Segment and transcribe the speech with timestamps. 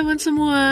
[0.00, 0.64] teman-teman semua,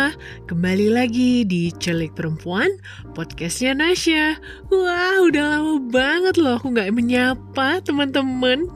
[0.49, 2.73] kembali lagi di Celik Perempuan,
[3.13, 4.41] podcastnya Nasya.
[4.73, 8.73] Wah, udah lama banget loh aku nggak menyapa teman-teman.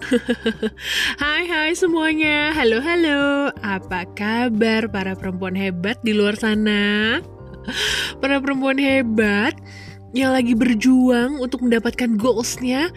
[1.25, 7.16] hai hai semuanya, halo halo, apa kabar para perempuan hebat di luar sana?
[8.21, 9.57] Para perempuan hebat
[10.12, 12.93] yang lagi berjuang untuk mendapatkan goalsnya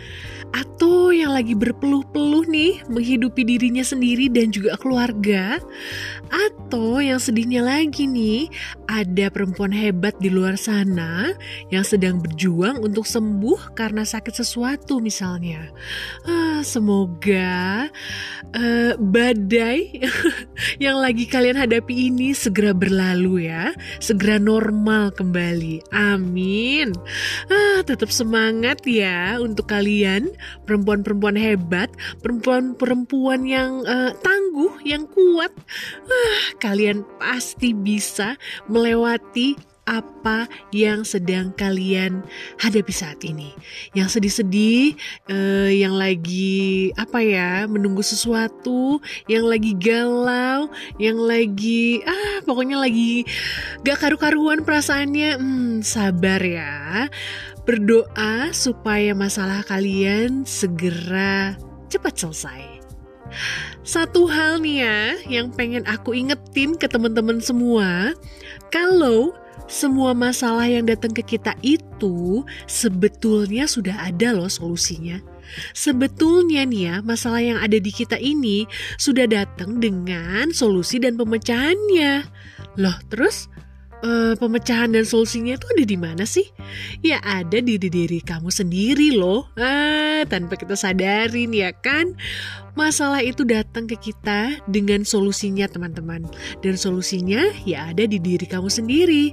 [0.55, 5.59] atau yang lagi berpeluh-peluh nih menghidupi dirinya sendiri dan juga keluarga?
[6.31, 8.47] Atau yang sedihnya lagi nih
[8.87, 11.35] ada perempuan hebat di luar sana
[11.69, 15.67] yang sedang berjuang untuk sembuh karena sakit sesuatu misalnya.
[16.23, 17.91] Ah, semoga
[18.55, 20.07] uh, badai
[20.83, 23.75] yang lagi kalian hadapi ini segera berlalu ya.
[23.99, 25.91] Segera normal kembali.
[25.91, 26.95] Amin.
[27.51, 30.31] Ah, tetap semangat ya untuk kalian
[30.65, 31.89] perempuan-perempuan hebat,
[32.21, 35.51] perempuan-perempuan yang uh, tangguh, yang kuat.
[36.05, 38.35] Uh, kalian pasti bisa
[38.69, 42.25] melewati apa yang sedang kalian
[42.57, 43.53] hadapi saat ini.
[43.93, 44.97] Yang sedih-sedih,
[45.29, 48.99] uh, yang lagi apa ya, menunggu sesuatu,
[49.29, 53.23] yang lagi galau, yang lagi ah pokoknya lagi
[53.85, 55.37] gak karu-karuan perasaannya.
[55.37, 57.07] Hmm, sabar ya.
[57.65, 61.57] Berdoa supaya masalah kalian segera
[61.89, 62.61] cepat selesai.
[63.81, 68.13] Satu hal nih ya yang pengen aku ingetin ke teman-teman semua,
[68.69, 69.33] kalau
[69.65, 75.17] semua masalah yang datang ke kita itu sebetulnya sudah ada loh solusinya.
[75.73, 78.65] Sebetulnya nih ya, masalah yang ada di kita ini
[78.97, 82.25] sudah datang dengan solusi dan pemecahannya.
[82.77, 83.49] Loh, terus
[84.03, 86.47] uh, pemecahan dan solusinya itu ada di mana sih?
[87.05, 89.47] Ya ada di diri kamu sendiri loh.
[89.55, 92.17] Ah, tanpa kita sadarin ya kan?
[92.75, 96.27] Masalah itu datang ke kita dengan solusinya teman-teman.
[96.59, 99.31] Dan solusinya ya ada di diri kamu sendiri.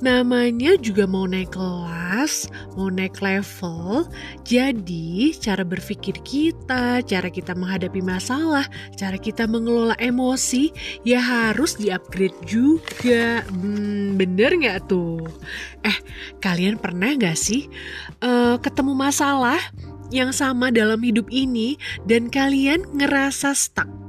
[0.00, 4.08] Namanya juga mau naik kelas, mau naik level.
[4.48, 8.64] Jadi, cara berpikir kita, cara kita menghadapi masalah,
[8.96, 10.72] cara kita mengelola emosi,
[11.04, 13.44] ya harus di-upgrade juga.
[13.52, 15.20] Hmm, bener nggak tuh?
[15.84, 15.98] Eh,
[16.40, 17.68] kalian pernah nggak sih
[18.24, 19.60] uh, ketemu masalah
[20.10, 21.76] yang sama dalam hidup ini
[22.08, 23.99] dan kalian ngerasa stuck?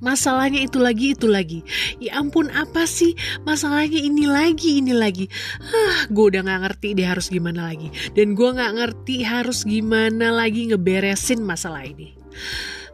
[0.00, 1.60] Masalahnya itu lagi itu lagi.
[2.02, 3.14] Ya ampun apa sih?
[3.44, 5.28] Masalahnya ini lagi ini lagi.
[5.60, 7.88] Ah gue udah nggak ngerti deh harus gimana lagi.
[8.16, 12.16] Dan gue nggak ngerti harus gimana lagi ngeberesin masalah ini.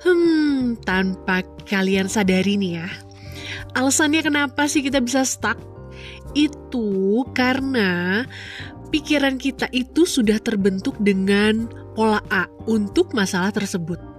[0.05, 2.89] Hmm tanpa kalian sadari nih ya.
[3.79, 5.57] Alasannya kenapa sih kita bisa stuck?
[6.37, 8.23] Itu karena
[8.93, 14.16] pikiran kita itu sudah terbentuk dengan pola A untuk masalah tersebut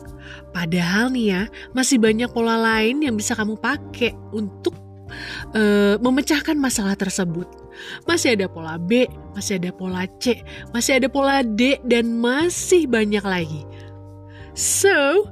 [0.52, 4.76] Padahal nih ya, masih banyak pola lain yang bisa kamu pakai untuk
[5.56, 7.48] uh, memecahkan masalah tersebut.
[8.10, 9.06] Masih ada pola B,
[9.38, 10.42] masih ada pola C,
[10.74, 13.62] masih ada pola D, dan masih banyak lagi.
[14.58, 15.30] So,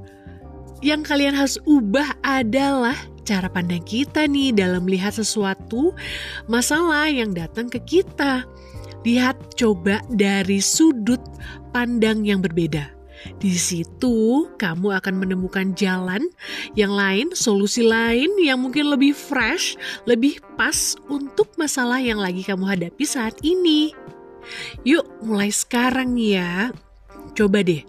[0.86, 2.94] yang kalian harus ubah adalah
[3.26, 5.98] cara pandang kita nih dalam melihat sesuatu
[6.46, 8.46] masalah yang datang ke kita.
[9.02, 11.22] Lihat coba dari sudut
[11.74, 12.90] pandang yang berbeda.
[13.40, 16.28] Di situ kamu akan menemukan jalan
[16.78, 22.66] yang lain, solusi lain yang mungkin lebih fresh, lebih pas untuk masalah yang lagi kamu
[22.66, 23.92] hadapi saat ini.
[24.86, 26.70] Yuk, mulai sekarang ya.
[27.34, 27.82] Coba deh,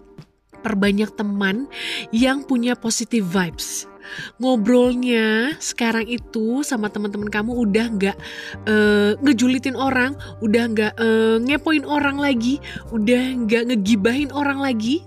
[0.64, 1.68] perbanyak teman
[2.10, 3.86] yang punya positive vibes
[4.38, 8.16] ngobrolnya sekarang itu sama teman-teman kamu udah nggak
[8.68, 15.02] uh, ngejulitin orang, udah nggak uh, ngepoin orang lagi, udah nggak ngegibahin orang lagi.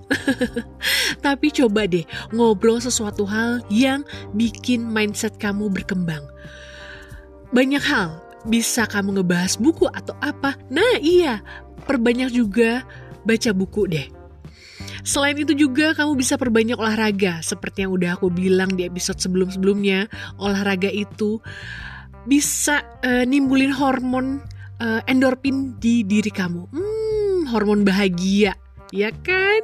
[1.26, 4.06] Tapi coba deh ngobrol sesuatu hal yang
[4.36, 6.24] bikin mindset kamu berkembang.
[7.50, 10.56] Banyak hal bisa kamu ngebahas buku atau apa.
[10.70, 11.42] Nah iya,
[11.84, 12.86] perbanyak juga
[13.28, 14.19] baca buku deh
[15.04, 20.12] Selain itu juga kamu bisa perbanyak olahraga seperti yang udah aku bilang di episode sebelum-sebelumnya.
[20.40, 21.40] Olahraga itu
[22.28, 24.44] bisa uh, nimbulin hormon
[24.84, 26.68] uh, endorfin di diri kamu.
[26.70, 28.56] Hmm, hormon bahagia,
[28.94, 29.62] ya kan?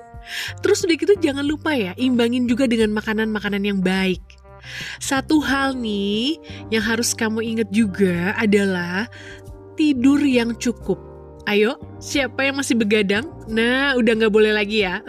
[0.66, 4.22] Terus udah gitu jangan lupa ya, imbangin juga dengan makanan-makanan yang baik.
[4.98, 6.42] Satu hal nih
[6.74, 9.06] yang harus kamu ingat juga adalah
[9.78, 11.15] tidur yang cukup
[11.46, 13.30] Ayo, siapa yang masih begadang?
[13.46, 15.06] Nah, udah nggak boleh lagi ya.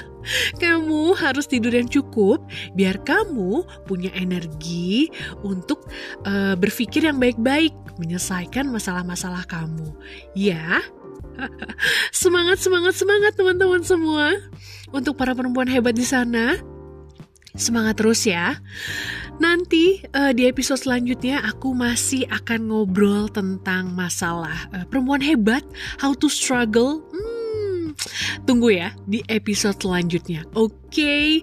[0.64, 2.40] kamu harus tidur yang cukup
[2.72, 5.12] biar kamu punya energi
[5.44, 5.84] untuk
[6.24, 9.92] uh, berpikir yang baik-baik, menyelesaikan masalah-masalah kamu.
[10.32, 10.80] Ya,
[12.24, 14.40] semangat, semangat, semangat teman-teman semua.
[14.88, 16.56] Untuk para perempuan hebat di sana,
[17.52, 18.56] semangat terus ya.
[19.34, 25.66] Nanti uh, di episode selanjutnya aku masih akan ngobrol tentang masalah uh, perempuan hebat,
[25.98, 27.02] how to struggle.
[27.10, 27.23] Hmm,
[28.44, 30.44] Tunggu ya di episode selanjutnya.
[30.54, 30.84] Oke.
[30.94, 31.42] Okay?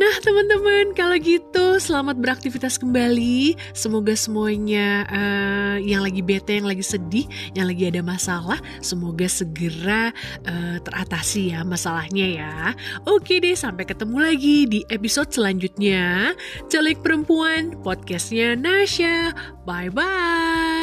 [0.00, 3.52] Nah, teman-teman, kalau gitu selamat beraktivitas kembali.
[3.76, 10.16] Semoga semuanya uh, yang lagi bete, yang lagi sedih, yang lagi ada masalah, semoga segera
[10.48, 12.54] uh, teratasi ya masalahnya ya.
[13.04, 16.32] Oke deh, sampai ketemu lagi di episode selanjutnya.
[16.72, 19.36] Celik Perempuan, podcastnya Nasya.
[19.68, 20.75] Bye-bye.